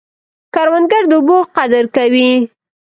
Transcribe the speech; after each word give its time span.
کروندګر 0.53 1.03
د 1.09 1.11
اوبو 1.17 1.37
قدر 1.57 1.83
کوي 1.95 2.31